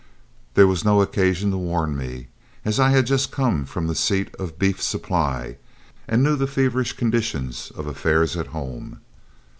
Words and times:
There 0.55 0.65
was 0.65 0.83
no 0.83 0.99
occasion 1.03 1.51
to 1.51 1.57
warn 1.57 1.95
me, 1.95 2.29
as 2.65 2.79
I 2.79 2.89
had 2.89 3.05
just 3.05 3.29
come 3.31 3.65
from 3.65 3.85
the 3.85 3.93
seat 3.93 4.33
of 4.39 4.57
beef 4.57 4.81
supply, 4.81 5.57
and 6.07 6.23
knew 6.23 6.35
the 6.35 6.47
feverish 6.47 6.93
condition 6.93 7.53
of 7.75 7.85
affairs 7.85 8.35
at 8.35 8.47
home. 8.47 9.01